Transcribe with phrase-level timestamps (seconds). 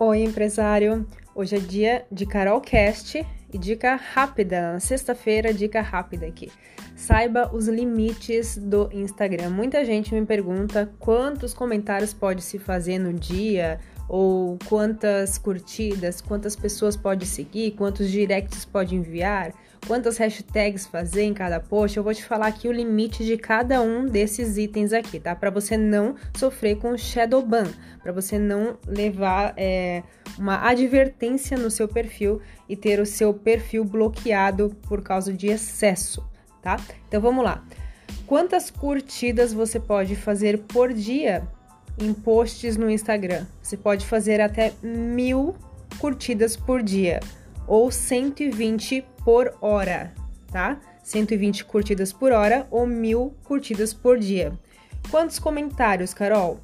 [0.00, 1.04] Oi, empresário!
[1.34, 4.74] Hoje é dia de Carolcast e dica rápida.
[4.74, 6.52] Na sexta-feira, dica rápida aqui.
[6.94, 9.50] Saiba os limites do Instagram.
[9.50, 16.54] Muita gente me pergunta quantos comentários pode se fazer no dia, ou quantas curtidas, quantas
[16.54, 19.52] pessoas pode seguir, quantos directs pode enviar,
[19.86, 21.96] quantas hashtags fazer em cada post.
[21.96, 25.34] Eu vou te falar aqui o limite de cada um desses itens aqui, tá?
[25.34, 27.66] Para você não sofrer com shadow ban,
[28.02, 30.02] para você não levar é,
[30.38, 36.26] uma advertência no seu perfil e ter o seu perfil bloqueado por causa de excesso,
[36.62, 36.76] tá?
[37.06, 37.64] Então vamos lá.
[38.26, 41.48] Quantas curtidas você pode fazer por dia
[42.00, 43.44] em posts no Instagram.
[43.60, 45.54] Você pode fazer até mil
[45.98, 47.20] curtidas por dia
[47.68, 50.12] ou 120 por hora,
[50.50, 50.80] tá?
[51.02, 54.52] 120 curtidas por hora ou mil curtidas por dia.
[55.10, 56.60] Quantos comentários, Carol?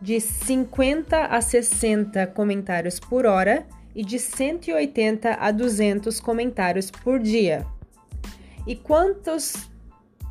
[0.00, 7.66] De 50 a 60 comentários por hora e de 180 a 200 comentários por dia.
[8.66, 9.70] E quantos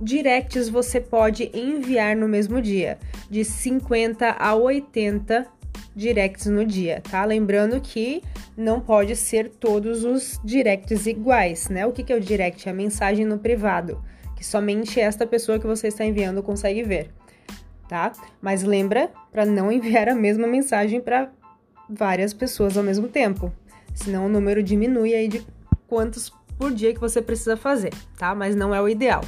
[0.00, 2.98] directs você pode enviar no mesmo dia,
[3.30, 5.46] de 50 a 80
[5.94, 7.24] directs no dia, tá?
[7.24, 8.22] Lembrando que
[8.56, 11.86] não pode ser todos os directs iguais, né?
[11.86, 12.68] O que, que é o direct?
[12.68, 14.02] É a mensagem no privado,
[14.36, 17.10] que somente esta pessoa que você está enviando consegue ver,
[17.88, 18.12] tá?
[18.40, 21.30] Mas lembra para não enviar a mesma mensagem para
[21.88, 23.52] várias pessoas ao mesmo tempo,
[23.94, 25.46] senão o número diminui aí de
[25.86, 28.34] quantos por dia que você precisa fazer, tá?
[28.34, 29.22] Mas não é o ideal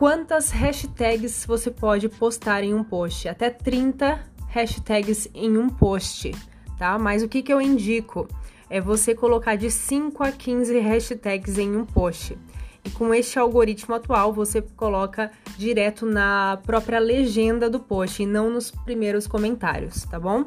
[0.00, 3.28] quantas hashtags você pode postar em um post.
[3.28, 6.32] Até 30 hashtags em um post,
[6.80, 6.98] tá?
[6.98, 8.26] Mas o que, que eu indico?
[8.70, 12.38] É você colocar de 5 a 15 hashtags em um post.
[12.82, 18.48] E com este algoritmo atual, você coloca direto na própria legenda do post e não
[18.48, 20.46] nos primeiros comentários, tá bom?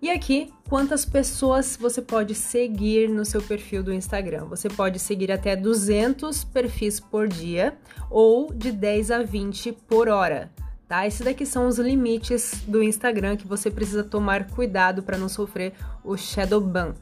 [0.00, 4.46] E aqui, quantas pessoas você pode seguir no seu perfil do Instagram?
[4.46, 7.76] Você pode seguir até 200 perfis por dia
[8.08, 10.50] ou de 10 a 20 por hora,
[10.90, 11.06] tá?
[11.06, 15.72] Esses daqui são os limites do Instagram que você precisa tomar cuidado para não sofrer
[16.02, 16.94] o shadow ban,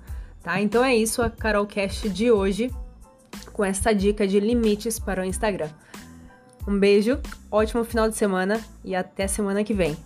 [0.43, 0.60] tá?
[0.60, 2.71] Então é isso a Carolcast de hoje
[3.50, 5.71] com essa dica de limites para o Instagram.
[6.66, 7.19] Um beijo,
[7.50, 9.97] ótimo final de semana e até semana que vem.